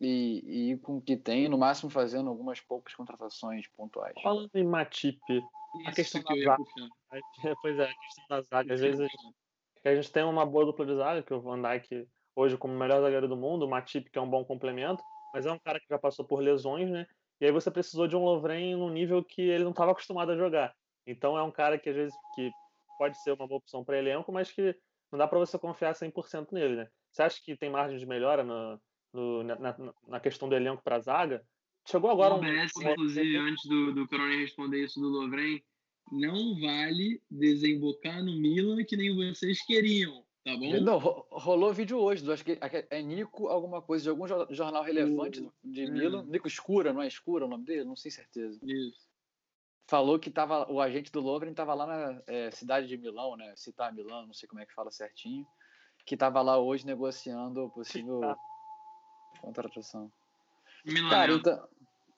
[0.00, 4.14] e, e ir com o que tem, no máximo fazendo algumas poucas contratações pontuais.
[4.22, 5.20] Falando em Matip,
[5.86, 6.64] a questão da zaga.
[7.62, 8.74] Pois é, a questão da zaga.
[8.74, 9.08] Às vezes
[9.84, 12.78] a gente tem uma boa dupla de zaga, que o Van Dijk hoje como o
[12.78, 15.02] melhor zagueiro do mundo, o Matip que é um bom complemento,
[15.34, 17.06] mas é um cara que já passou por lesões, né?
[17.40, 20.36] E aí você precisou de um Lovren num nível que ele não estava acostumado a
[20.36, 20.74] jogar.
[21.06, 22.50] Então é um cara que às vezes que
[22.98, 24.74] pode ser uma boa opção para elenco, mas que
[25.10, 26.88] não dá para você confiar 100% nele, né?
[27.10, 28.80] Você acha que tem margem de melhora no,
[29.12, 31.42] no, na, na, questão do elenco para a zaga?
[31.88, 32.40] Chegou agora o um.
[32.40, 35.62] OBS, inclusive, antes do, do Coronel responder isso do Lovren,
[36.12, 40.80] não vale desembocar no Milan que nem vocês queriam, tá bom?
[40.80, 42.58] Não, ro- rolou vídeo hoje, acho que
[42.90, 45.90] é Nico alguma coisa, de algum jo- jornal relevante de é.
[45.90, 46.24] Milan.
[46.24, 47.84] Nico Escura, não é Escura o nome dele?
[47.84, 48.58] Não sei certeza.
[48.62, 49.08] Isso.
[49.86, 53.54] Falou que tava, o agente do Lovren estava lá na é, cidade de Milão, né?
[53.56, 55.46] Citar Milão, não sei como é que fala certinho.
[56.04, 58.20] Que estava lá hoje negociando possível
[59.40, 60.10] contratação.
[60.84, 61.10] Milan.
[61.10, 61.68] Cara, então.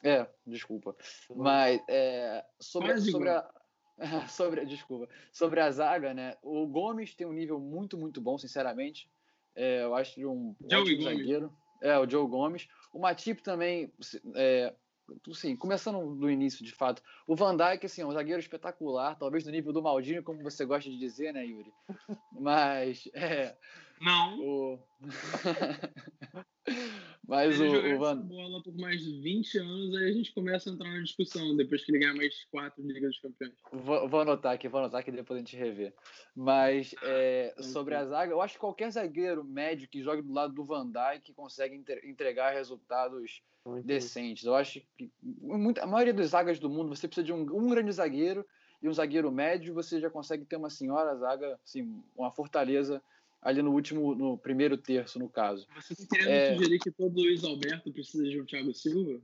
[0.02, 0.96] É, desculpa.
[1.36, 3.48] Mas é, sobre, sobre a.
[4.28, 5.08] Sobre, desculpa.
[5.32, 6.36] Sobre a zaga, né?
[6.42, 9.10] O Gomes tem um nível muito, muito bom, sinceramente.
[9.54, 11.52] É, eu acho ele um Joey zagueiro.
[11.82, 12.68] É, o Joe Gomes.
[12.92, 13.92] O Matip também,
[14.34, 14.74] é,
[15.30, 17.02] assim, começando do início, de fato.
[17.26, 20.64] O Van Dijk, assim, é um zagueiro espetacular, talvez no nível do Maldini, como você
[20.64, 21.72] gosta de dizer, né, Yuri?
[22.32, 23.56] Mas, é,
[24.00, 24.38] Não.
[24.40, 24.78] o...
[27.30, 28.22] Mas Se o, ele jogar o essa Van...
[28.22, 31.84] bola por mais de 20 anos, aí a gente começa a entrar na discussão, depois
[31.84, 33.54] que ele ganhar mais quatro Ligas dos Campeões.
[33.72, 35.94] Vou, vou anotar aqui, vou anotar aqui depois a gente rever.
[36.34, 40.52] Mas é, sobre a zaga, eu acho que qualquer zagueiro médio que jogue do lado
[40.52, 44.44] do Van Dijk consegue entre- entregar resultados Muito decentes.
[44.44, 47.70] Eu acho que muita, a maioria das zagas do mundo você precisa de um, um
[47.70, 48.44] grande zagueiro
[48.82, 53.00] e um zagueiro médio, você já consegue ter uma senhora zaga, assim, uma fortaleza
[53.42, 55.66] ali no último, no primeiro terço, no caso.
[55.74, 56.54] Você tá querendo É.
[56.54, 59.20] sugerir que todo Luiz Alberto precisa de um Thiago Silva?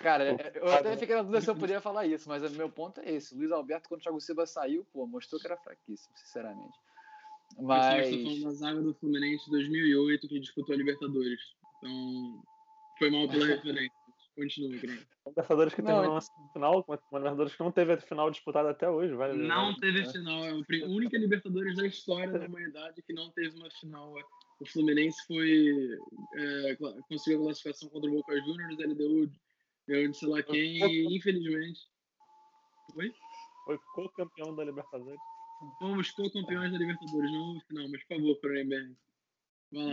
[0.00, 2.68] Cara, Pô, eu até fiquei na dúvida se eu podia falar isso, mas o meu
[2.68, 3.34] ponto é esse.
[3.34, 6.76] Luiz Alberto, quando o Thiago Silva saiu, pô, mostrou que era fraquíssimo, sinceramente.
[7.58, 8.08] Mas...
[8.08, 11.40] Eu estou falando da zaga do Fluminense de 2008 que disputou a Libertadores.
[11.78, 12.42] Então,
[12.98, 13.95] foi mal pela referência.
[14.36, 15.06] Continua, Grêmio.
[15.26, 18.30] Libertadores que Não, terminou é- uma semifinal, uma uma Libertadores que não teve a final
[18.30, 19.56] disputada até hoje, vale lembrar.
[19.56, 20.12] Não teve É.
[20.12, 20.44] final.
[20.44, 24.14] É a única Libertadores da história da humanidade que não teve uma final.
[24.60, 25.98] O Fluminense foi
[26.36, 26.76] é,
[27.08, 29.26] conseguiu a classificação contra o Boca Juniors, ele deu,
[29.88, 31.80] deu de sei lá quem, e infelizmente.
[32.94, 33.10] Oi?
[33.64, 35.20] Foi co-campeão da Libertadores.
[35.78, 38.38] Fomos co-campeões da Libertadores, não houve final, mas por favor.
[38.42, 38.86] Vai lá,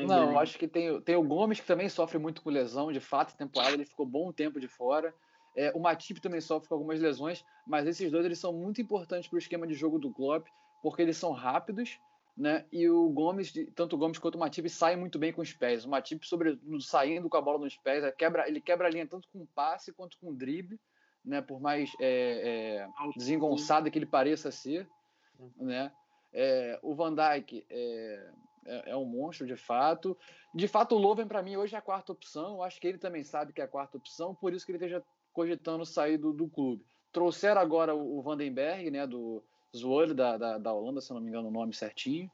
[0.07, 2.99] Não, acho que tem, o- tem o Gomes que também sofre muito com lesão, de
[2.99, 5.13] fato, temporada ele ficou bom tempo de fora.
[5.55, 9.27] É, o Matip também sofre com algumas lesões, mas esses dois eles são muito importantes
[9.29, 10.47] para o esquema de jogo do Klopp,
[10.81, 11.99] porque eles são rápidos,
[12.35, 12.65] né?
[12.71, 15.85] E o Gomes, tanto o Gomes quanto o Matip saem muito bem com os pés.
[15.85, 19.05] O Matip sobre saindo com a bola nos pés, é, quebra, ele quebra a linha
[19.07, 20.79] tanto com passe quanto com drible,
[21.23, 21.41] né?
[21.41, 24.89] Por mais é, é, desengonçado que ele pareça ser,
[25.57, 25.91] né?
[26.33, 27.63] É, o Van Dijk
[28.65, 30.17] é, é, um monstro de fato.
[30.53, 32.55] De fato, o Loven para mim hoje é a quarta opção.
[32.55, 34.77] Eu acho que ele também sabe que é a quarta opção, por isso que ele
[34.77, 36.85] esteja cogitando sair do, do clube.
[37.11, 39.43] Trouxeram agora o, o Vandenberg, né, do
[39.75, 42.29] Zwolle da, da, da Holanda, se não me engano o nome certinho.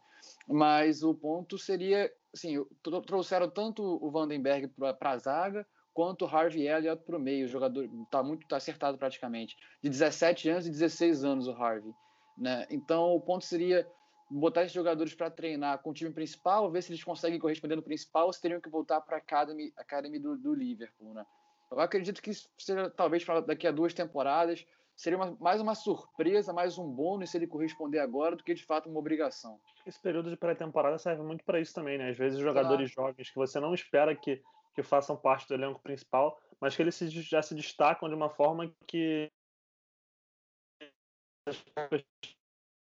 [0.47, 4.67] Mas o ponto seria, assim, tro- trouxeram tanto o Vandenberg
[4.99, 7.45] para a zaga quanto o Harvey Elliott para o meio.
[7.45, 9.57] O jogador está muito tá acertado praticamente.
[9.81, 11.93] De 17 anos e 16 anos o Harvey.
[12.37, 12.65] Né?
[12.69, 13.87] Então o ponto seria
[14.29, 17.81] botar esses jogadores para treinar com o time principal, ver se eles conseguem corresponder no
[17.83, 21.13] principal, ou se teriam que voltar para a Academy, Academy do, do Liverpool.
[21.13, 21.25] Né?
[21.71, 24.65] Eu acredito que isso seja, talvez, pra daqui a duas temporadas,
[24.95, 28.65] seria uma- mais uma surpresa, mais um bônus se ele corresponder agora, do que de
[28.65, 29.59] fato uma obrigação.
[29.85, 32.09] Esse período de pré-temporada serve muito para isso também, né?
[32.09, 34.43] Às vezes jogadores jovens que você não espera que,
[34.75, 38.29] que façam parte do elenco principal, mas que eles se- já se destacam de uma
[38.29, 39.31] forma que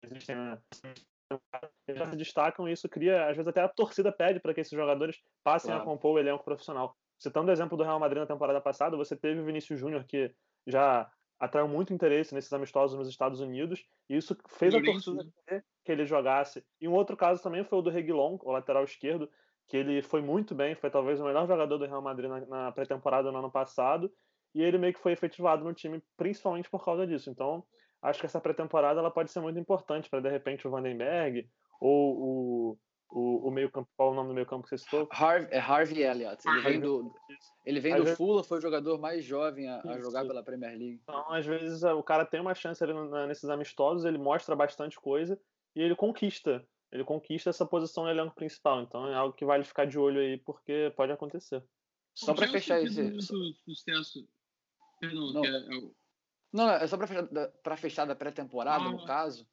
[0.03, 0.61] existem, né?
[1.89, 4.71] Já se destacam e isso cria, às vezes até a torcida pede para que esses
[4.71, 5.83] jogadores passem Claro.
[5.83, 6.95] a compor o elenco profissional.
[7.19, 10.33] Citando o exemplo do Real Madrid na temporada passada, você teve o Vinícius Júnior que
[10.65, 11.09] já
[11.39, 15.23] atraiu muito interesse nesses amistosos nos Estados Unidos e isso fez a torcida
[15.85, 16.63] que ele jogasse.
[16.81, 19.29] E um outro caso também foi o do Reguilon, o lateral esquerdo,
[19.67, 22.71] que ele foi muito bem, foi talvez o melhor jogador do Real Madrid na, na
[22.71, 24.11] pré-temporada no ano passado,
[24.53, 27.29] e ele meio que foi efetivado no time principalmente por causa disso.
[27.29, 27.63] Então,
[28.09, 31.47] acho que essa pré-temporada ela pode ser muito importante para de repente o Vandenberg
[31.79, 32.77] ou o,
[33.09, 35.07] o, o meio-campo, qual é o nome do meio-campo que você citou?
[35.11, 36.41] Harvey, é Harvey Elliott.
[36.47, 37.13] Ele vem do,
[37.65, 40.43] ele vem Às do vezes- Fulham, foi o jogador mais jovem a, a jogar pela
[40.43, 40.99] Premier League.
[41.03, 42.93] Então, às vezes, o cara tem uma chance ali
[43.27, 45.39] nesses amistosos, ele mostra bastante coisa
[45.75, 46.65] e ele conquista.
[46.91, 48.81] Ele conquista essa posição no elenco principal.
[48.81, 51.61] Então é algo que vale ficar de olho aí, porque pode acontecer.
[52.15, 53.03] Só para fechar esse.
[53.03, 54.25] muito sucesso.
[54.99, 55.41] Perdão, Não.
[55.41, 55.93] que é, é o-
[56.51, 57.27] Não, é só para fechar,
[57.63, 58.91] pra fechar da pré-temporada, Ah.
[58.91, 59.47] no caso.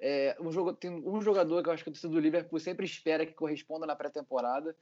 [0.00, 2.84] É, um jogo, tem um jogador que eu acho que o torcedor do Liverpool sempre
[2.84, 4.76] espera que corresponda na pré-temporada,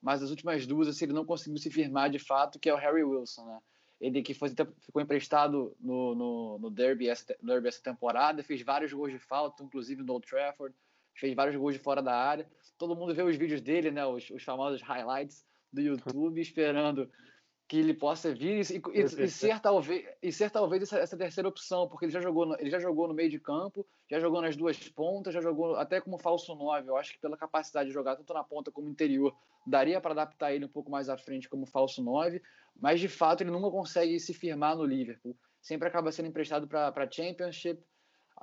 [0.00, 2.76] mas as últimas duas assim, ele não conseguiu se firmar de fato, que é o
[2.76, 3.58] Harry Wilson, né?
[4.00, 8.92] Ele que foi, ficou emprestado no, no, no, derby essa, Derby essa temporada, fez vários
[8.92, 10.72] gols de falta, inclusive no Old Trafford,
[11.14, 12.48] fez vários gols de fora da área.
[12.76, 14.06] Todo mundo vê os vídeos dele, né?
[14.06, 17.10] Os, os famosos highlights do YouTube, esperando
[17.68, 21.46] que ele possa vir e, e, e ser talvez e ser talvez essa, essa, terceira
[21.46, 24.40] opção, porque ele já jogou no, ele já jogou no meio de campo, já jogou
[24.40, 26.88] nas duas pontas, já jogou até como falso 9.
[26.88, 30.12] Eu acho que pela capacidade de jogar tanto na ponta como no interior, daria para
[30.12, 32.40] adaptar ele um pouco mais à frente como falso 9,
[32.74, 35.36] mas de fato ele nunca consegue se firmar no Liverpool.
[35.60, 37.78] Sempre acaba sendo emprestado para a Championship.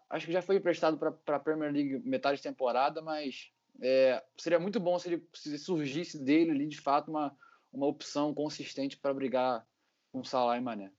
[0.08, 4.60] Acho que já foi emprestado para a Premier League metade de temporada, mas é, seria
[4.60, 7.36] muito bom se ele se surgisse dele ali de fato uma
[7.76, 9.66] uma opção consistente para brigar
[10.12, 10.92] com Salah e Mané.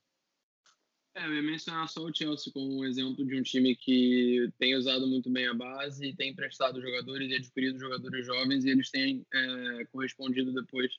[1.15, 4.77] É, eu ia mencionar só o Chelsea como um exemplo de um time que tem
[4.77, 9.27] usado muito bem a base, tem emprestado jogadores e adquirido jogadores jovens e eles têm
[9.33, 10.93] é, correspondido depois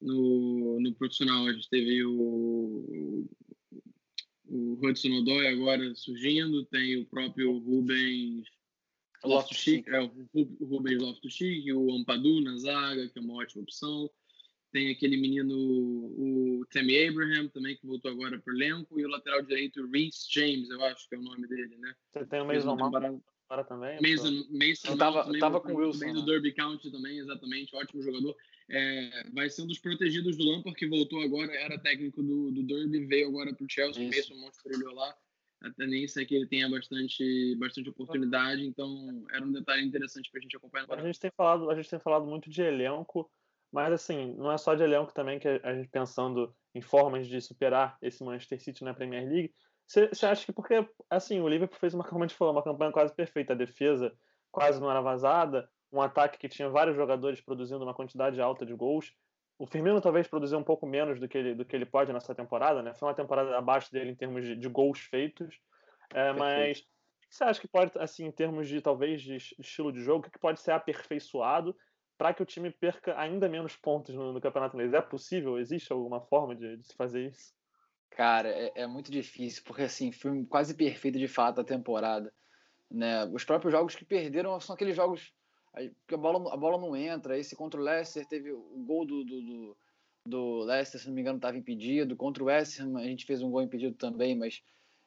[0.00, 1.46] no, no profissional.
[1.46, 3.26] A gente teve o,
[4.44, 8.46] o Hudson Odoi agora surgindo, tem o próprio Rubens
[9.24, 14.10] Loftus-Cheek, é, o Rubens Loftus-Cheek, o Ampadu na zaga, que é uma ótima opção.
[14.74, 18.98] Tem aquele menino, o Tammy Abraham, também, que voltou agora para o elenco.
[18.98, 21.94] E o lateral direito, Reece James, eu acho que é o nome dele, né?
[22.12, 24.00] Você tem o Mason Mount agora também?
[24.02, 26.12] Mason, Mason tava, Mount tava com o Wilson.
[26.12, 26.26] do né?
[26.26, 27.76] Derby County também, exatamente.
[27.76, 28.34] Ótimo jogador.
[28.68, 32.64] É, vai ser um dos protegidos do Lampard, que voltou agora, era técnico do, do
[32.64, 34.02] Derby, veio agora para o Chelsea.
[34.02, 34.32] Isso.
[34.32, 35.14] Mason Mount brilhou lá.
[35.62, 40.40] A tendência é que ele tenha bastante, bastante oportunidade, então era um detalhe interessante para
[40.40, 40.90] a gente acompanhar.
[40.90, 43.30] A gente tem falado, a gente tem falado muito de elenco,
[43.74, 47.40] mas assim, não é só de elenco também que a gente pensando em formas de
[47.40, 49.52] superar esse Manchester City na Premier League.
[49.84, 52.92] Você acha que porque assim, o Liverpool fez uma, como a gente falou, uma campanha
[52.92, 54.16] quase perfeita, a defesa
[54.52, 58.72] quase não era vazada, um ataque que tinha vários jogadores produzindo uma quantidade alta de
[58.72, 59.12] gols.
[59.58, 62.32] O Firmino talvez produziu um pouco menos do que ele, do que ele pode nessa
[62.32, 62.94] temporada, né?
[62.94, 65.58] Foi uma temporada abaixo dele em termos de, de gols feitos.
[66.12, 66.82] É, mas o
[67.28, 70.30] que você acha que pode, assim, em termos de talvez de estilo de jogo, o
[70.30, 71.76] que pode ser aperfeiçoado
[72.16, 74.92] para que o time perca ainda menos pontos no, no, campeonato inglês.
[74.92, 75.58] É possível?
[75.58, 77.52] Existe alguma forma de, de se fazer isso?
[78.10, 82.32] Cara, é, é, muito difícil, porque assim, foi quase perfeito de fato a temporada.
[82.90, 83.24] Né?
[83.26, 85.32] Os próprios jogos que perderam são aqueles jogos
[86.06, 87.38] que a bola, a bola não entra.
[87.38, 89.76] Esse contra o Leicester teve o gol do, do, do,
[90.26, 92.16] do Leicester, se não me engano, estava impedido.
[92.16, 94.62] Contra o West Ham, a gente fez um gol impedido também, mas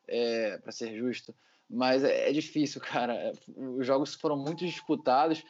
[0.08, 1.34] é, para ser justo.
[1.70, 3.13] Mas é, é difícil, cara.
[3.13, 5.43] É, os jogos foram muito disputados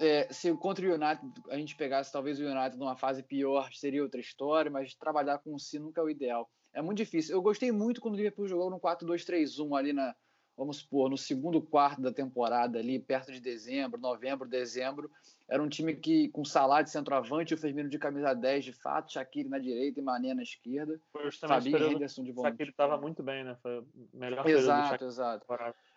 [0.00, 1.20] é, se contra o United
[1.50, 5.54] a gente pegasse talvez o United numa fase pior, seria outra história, mas trabalhar com
[5.54, 6.48] o si nunca é o ideal.
[6.72, 7.34] É muito difícil.
[7.34, 10.14] Eu gostei muito quando o Liverpool jogou no 4-2-3-1 ali na,
[10.56, 15.10] vamos supor, no segundo quarto da temporada ali, perto de dezembro, novembro, dezembro.
[15.48, 19.12] Era um time que com Salah de centroavante, o Firmino de camisa 10 de fato,
[19.12, 21.00] Shaqiri na direita e Mané na esquerda.
[21.46, 22.52] Fabinho e Henderson de volante.
[22.52, 23.56] Shaqiri estava muito bem, né?
[23.62, 25.46] Foi melhor Exato, exato.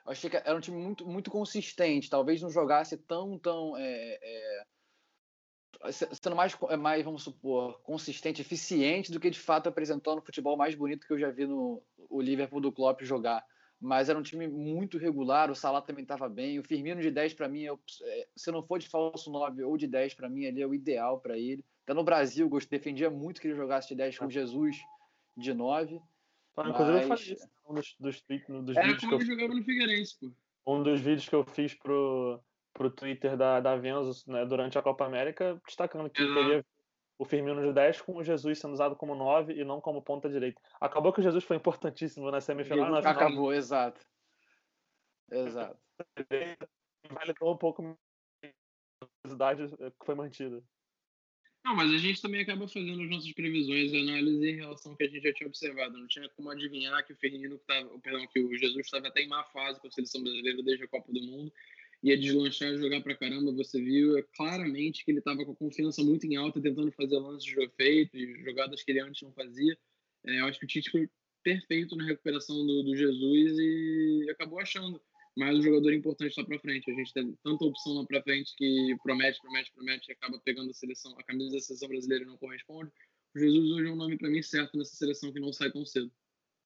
[0.05, 2.09] Eu achei que era um time muito, muito consistente.
[2.09, 3.77] Talvez não jogasse tão, tão.
[3.77, 10.19] É, é, sendo mais, é mais, vamos supor, consistente, eficiente do que de fato apresentando
[10.19, 13.43] o futebol mais bonito que eu já vi no o Liverpool do Klopp jogar.
[13.79, 16.59] Mas era um time muito regular, o Salah também estava bem.
[16.59, 19.87] O Firmino de 10 para mim, é, se não for de falso 9 ou de
[19.87, 21.65] 10 para mim, ele é o ideal para ele.
[21.83, 24.77] Até no Brasil, eu defendia muito que ele jogasse de 10 com Jesus
[25.35, 25.99] de 9.
[26.59, 29.63] Inclusive, eu falei isso um dos, dos, dos Era vídeos como que eu, jogava no
[29.63, 30.31] Figueirense, pô.
[30.65, 32.39] Um dos vídeos que eu fiz pro,
[32.73, 36.33] pro Twitter da, da Venzo né, durante a Copa América, destacando que uhum.
[36.33, 36.65] queria
[37.17, 40.27] o Firmino de 10 com o Jesus sendo usado como 9 e não como ponta
[40.27, 40.59] direita.
[40.79, 42.89] Acabou que o Jesus foi importantíssimo na semifinal.
[42.89, 44.01] Na final, Acabou, exato.
[45.31, 45.79] Exato.
[47.11, 47.97] Validou um pouco
[48.43, 48.57] a
[49.23, 50.63] curiosidade que foi mantida.
[51.63, 54.97] Não, mas a gente também acaba fazendo as nossas previsões e análise em relação ao
[54.97, 55.97] que a gente já tinha observado.
[55.97, 59.27] Não tinha como adivinhar que o Firmino, tava, perdão, que o Jesus estava até em
[59.27, 61.53] má fase com a seleção brasileira desde a Copa do Mundo,
[62.01, 63.51] ia deslanchar jogar pra caramba.
[63.51, 67.19] Você viu é, claramente que ele estava com a confiança muito em alta, tentando fazer
[67.19, 69.77] lances de efeito e jogadas que ele antes não fazia.
[70.25, 71.07] É, eu acho que o Tite foi
[71.43, 75.01] perfeito na recuperação do, do Jesus e acabou achando
[75.37, 76.91] mas o jogador importante está para frente.
[76.91, 80.69] A gente tem tanta opção lá para frente que promete, promete, promete e acaba pegando
[80.69, 82.91] a seleção, a camisa da seleção brasileira não corresponde.
[83.35, 85.85] O Jesus hoje é um nome para mim certo nessa seleção que não sai tão
[85.85, 86.11] cedo.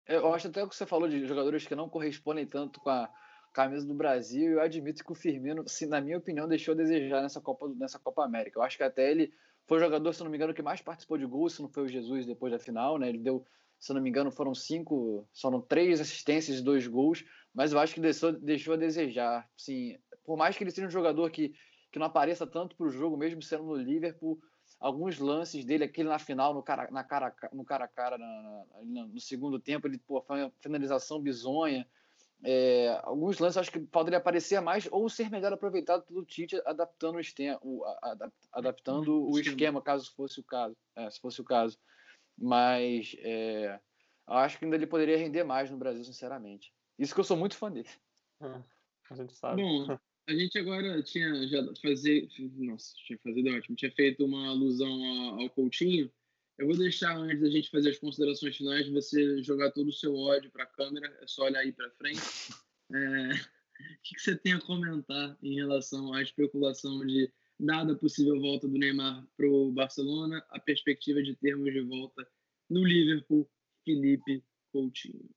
[0.07, 3.09] Eu acho até que você falou de jogadores que não correspondem tanto com a
[3.53, 4.51] camisa do Brasil.
[4.51, 7.97] Eu admito que o Firmino, se, na minha opinião, deixou a desejar nessa Copa, nessa
[7.97, 8.59] Copa América.
[8.59, 9.33] Eu acho que até ele
[9.67, 11.83] foi o jogador, se não me engano, que mais participou de gols, se não foi
[11.83, 13.09] o Jesus depois da final, né?
[13.09, 13.45] Ele deu,
[13.79, 17.23] se não me engano, foram cinco, foram três assistências e dois gols
[17.55, 19.49] mas eu acho que deixou, deixou a desejar.
[19.55, 21.55] Sim, por mais que ele seja um jogador que,
[21.89, 24.37] que não apareça tanto para o jogo, mesmo sendo no Liverpool,
[24.77, 28.65] alguns lances dele, aquele na final, no cara, na cara, no cara a cara, na,
[28.83, 31.87] na, no segundo tempo, ele pô, foi uma finalização bizonha.
[32.43, 37.15] É, alguns lances acho que poderia aparecer mais ou ser melhor aproveitado pelo Tite adaptando
[37.15, 40.75] o, estem, o a, adaptando o esquema, caso fosse o caso.
[40.93, 41.79] É, se fosse o caso.
[42.37, 43.79] Mas é,
[44.27, 46.73] eu acho que ainda ele poderia render mais no Brasil, sinceramente.
[46.97, 47.89] Isso que eu sou muito fã dele.
[48.41, 48.63] É,
[49.11, 49.61] a gente sabe.
[49.61, 55.05] Bom, a gente agora tinha já fazer, nossa, tinha fazer ótimo, tinha feito uma alusão
[55.05, 56.11] ao, ao Coutinho.
[56.57, 60.15] Eu vou deixar antes da gente fazer as considerações finais, você jogar todo o seu
[60.15, 62.21] ódio para a câmera, é só olhar aí para frente.
[62.91, 62.95] É,
[63.99, 68.39] o que, que você tem a comentar em relação à especulação de, dada a possível
[68.39, 72.27] volta do Neymar para o Barcelona, a perspectiva de termos de volta
[72.69, 73.49] no Liverpool,
[73.83, 75.29] Felipe Coutinho?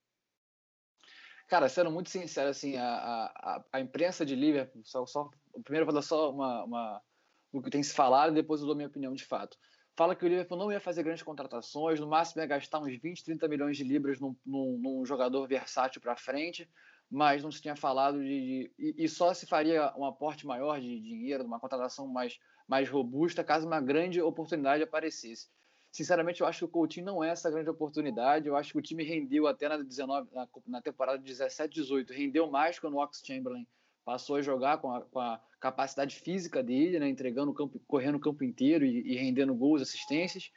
[1.49, 5.31] Cara, sendo muito sincero, assim, a, a, a imprensa de Liverpool, só, só,
[5.65, 7.03] primeiro vou dar só uma, uma,
[7.51, 9.57] o que tem se falado e depois eu dou minha opinião de fato.
[9.97, 13.25] Fala que o Liverpool não ia fazer grandes contratações, no máximo ia gastar uns 20,
[13.25, 16.69] 30 milhões de libras num, num, num jogador versátil para frente,
[17.11, 18.71] mas não se tinha falado de.
[18.77, 23.43] de e, só se faria um aporte maior de dinheiro, uma contratação mais, mais robusta,
[23.43, 25.49] caso uma grande oportunidade aparecesse.
[25.91, 28.47] Sinceramente, eu acho que o Coutinho não é essa grande oportunidade.
[28.47, 32.79] Eu acho que o time rendeu até na, 19, na, na temporada 17-18, rendeu mais
[32.79, 33.67] quando o Ox Chamberlain
[34.05, 38.17] passou a jogar com a, com a capacidade física dele, né, entregando o campo, correndo
[38.17, 40.51] o campo inteiro e, e rendendo gols, assistências,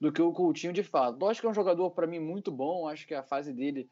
[0.00, 1.18] do que o Coutinho de fato.
[1.20, 2.86] Eu acho que é um jogador para mim muito bom.
[2.86, 3.88] Acho que a fase dele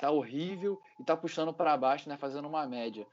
[0.00, 3.06] tá horrível e tá puxando para baixo, né, fazendo uma média.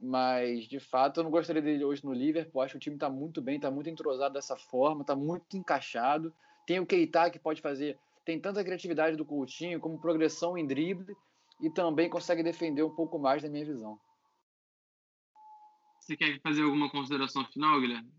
[0.00, 2.60] Mas, de fato, eu não gostaria dele hoje no Liverpool.
[2.60, 6.34] Acho que o time está muito bem, está muito entrosado dessa forma, está muito encaixado.
[6.66, 11.14] Tem o Keita que pode fazer, tem tanta criatividade do Coutinho como progressão em drible
[11.60, 13.98] e também consegue defender um pouco mais na minha visão.
[16.00, 18.12] Você quer fazer alguma consideração final, Guilherme?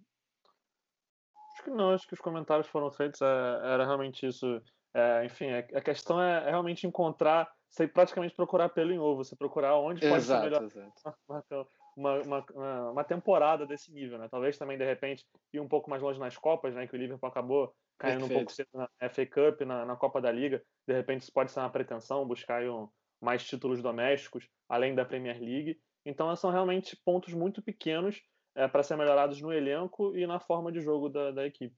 [1.54, 4.62] Acho que não, acho que os comentários foram feitos, é, era realmente isso.
[4.93, 9.23] É, enfim, a, a questão é, é, realmente encontrar, você praticamente procurar pelo em ovo,
[9.23, 11.69] você procurar onde pode exato, ser melhor exato.
[11.97, 14.27] Uma, uma, uma, uma, temporada desse nível, né?
[14.29, 16.85] Talvez também, de repente, ir um pouco mais longe nas Copas, né?
[16.85, 18.33] Que o Liverpool acabou caindo Perfeito.
[18.33, 20.61] um pouco cedo na FA Cup, na, na, Copa da Liga.
[20.85, 22.89] De repente, isso pode ser uma pretensão, buscar um,
[23.21, 25.79] mais títulos domésticos, além da Premier League.
[26.05, 28.21] Então, são realmente pontos muito pequenos
[28.55, 31.73] é, para ser melhorados no elenco e na forma de jogo da, da equipe.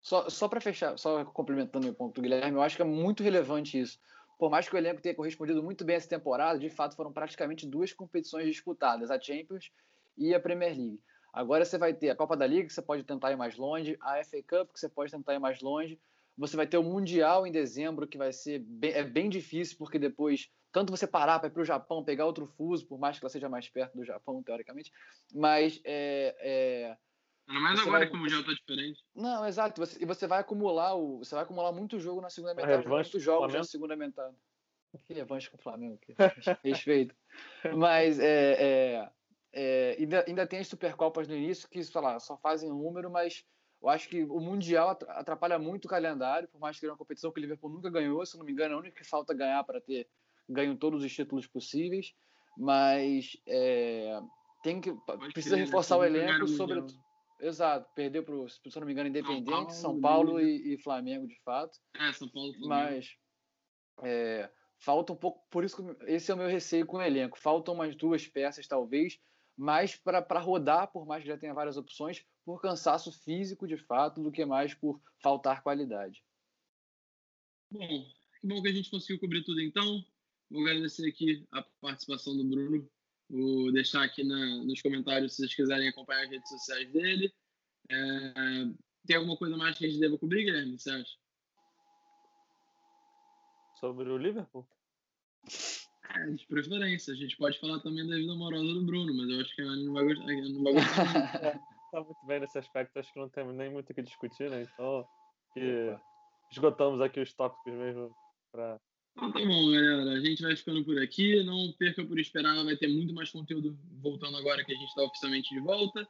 [0.00, 3.22] Só, só para fechar, só complementando o ponto do Guilherme, eu acho que é muito
[3.22, 3.98] relevante isso.
[4.38, 7.66] Por mais que o elenco tenha correspondido muito bem essa temporada, de fato foram praticamente
[7.66, 9.72] duas competições disputadas, a Champions
[10.16, 11.00] e a Premier League.
[11.32, 13.98] Agora você vai ter a Copa da Liga, que você pode tentar ir mais longe,
[14.00, 16.00] a FA Cup, que você pode tentar ir mais longe.
[16.36, 19.98] Você vai ter o Mundial em dezembro, que vai ser bem, é bem difícil, porque
[19.98, 23.24] depois, tanto você parar para ir para o Japão, pegar outro fuso, por mais que
[23.24, 24.92] ela seja mais perto do Japão, teoricamente,
[25.34, 26.96] mas é, é
[27.48, 28.08] Ainda mais agora vai...
[28.08, 29.02] que o Mundial tá diferente.
[29.14, 29.80] Não, exato.
[29.80, 31.18] Você, e você vai acumular o.
[31.18, 34.36] Você vai acumular muito jogo na segunda metade, muitos jogos na segunda metade.
[35.06, 36.14] Que revanche com o Flamengo, que
[36.62, 37.14] respeito.
[37.74, 39.10] Mas é, é,
[39.52, 43.44] é, ainda, ainda tem as Supercopas no início que sei lá, só fazem número, mas
[43.82, 47.30] eu acho que o Mundial atrapalha muito o calendário, por mais que seja uma competição
[47.30, 49.62] que o Liverpool nunca ganhou, se não me engano, é a única que falta ganhar
[49.64, 50.06] para ter
[50.48, 52.14] ganho todos os títulos possíveis.
[52.56, 54.20] Mas é,
[54.62, 54.92] tem que
[55.32, 56.82] precisa reforçar o elenco sobre
[57.40, 61.26] Exato, perdeu para, se não me engano, Independente, São Paulo, São Paulo e, e, Flamengo,
[61.26, 61.78] de fato.
[61.94, 62.68] É, São Paulo Flamengo.
[62.68, 63.16] Mas
[64.02, 67.38] é, falta um pouco, por isso que esse é o meu receio com o elenco.
[67.38, 69.20] Faltam umas duas peças, talvez,
[69.56, 74.20] mais para rodar, por mais que já tenha várias opções, por cansaço físico, de fato,
[74.20, 76.24] do que mais por faltar qualidade.
[77.70, 77.86] Bom,
[78.40, 80.04] que bom que a gente conseguiu cobrir tudo então.
[80.50, 82.88] Vou agradecer aqui a participação do Bruno
[83.30, 87.32] Vou deixar aqui na, nos comentários se vocês quiserem acompanhar as redes sociais dele.
[87.90, 87.94] É,
[89.06, 90.78] tem alguma coisa mais que a gente deva cobrir, Guilherme?
[90.78, 91.16] Você acha?
[93.78, 94.66] Sobre o Liverpool?
[96.10, 97.12] É, de preferência.
[97.12, 99.76] A gente pode falar também da vida amorosa do Bruno, mas eu acho que a
[99.76, 100.26] não vai gostar.
[100.26, 101.60] Não vai gostar
[101.90, 104.62] tá muito bem nesse aspecto, acho que não temos nem muito o que discutir, né?
[104.62, 105.06] Então,
[105.52, 105.96] que
[106.50, 108.14] esgotamos aqui os tópicos mesmo
[108.52, 108.78] para
[109.18, 110.12] então tá bom, galera.
[110.12, 111.42] A gente vai ficando por aqui.
[111.42, 115.02] Não perca por esperar, vai ter muito mais conteúdo voltando agora que a gente está
[115.02, 116.08] oficialmente de volta.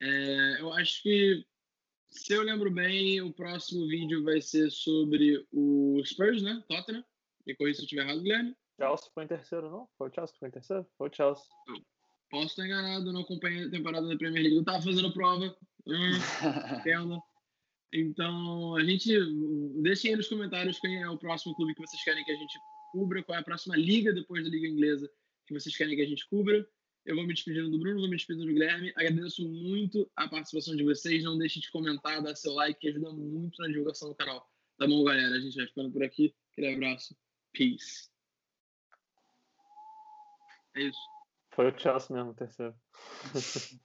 [0.00, 1.44] É, eu acho que,
[2.08, 6.62] se eu lembro bem, o próximo vídeo vai ser sobre o Spurs, né?
[6.68, 7.04] Tottenham.
[7.44, 8.56] Me corrija se eu estiver errado, Guilherme.
[8.76, 9.88] Chelsea foi em terceiro, não?
[9.98, 10.86] Foi o Chelsea que foi em terceiro?
[10.96, 11.44] Foi o Chelsea.
[12.30, 14.56] Posso estar enganado, não acompanhei a temporada da Premier League.
[14.56, 15.56] Eu tava fazendo prova.
[15.86, 15.92] Hum.
[17.94, 19.08] Então, a gente.
[19.82, 22.58] Deixem aí nos comentários quem é o próximo clube que vocês querem que a gente
[22.90, 25.08] cubra, qual é a próxima liga depois da Liga Inglesa
[25.46, 26.66] que vocês querem que a gente cubra.
[27.04, 28.92] Eu vou me despedindo do Bruno, vou me despedindo do Guilherme.
[28.96, 31.22] Agradeço muito a participação de vocês.
[31.22, 34.48] Não deixe de comentar, dar seu like, que ajuda muito na divulgação do canal.
[34.78, 35.36] Tá bom, galera?
[35.36, 36.34] A gente vai ficando por aqui.
[36.52, 37.14] Aquele abraço.
[37.52, 38.08] Peace.
[40.74, 40.98] É isso.
[41.50, 42.74] Foi o Chelsea mesmo, terceiro.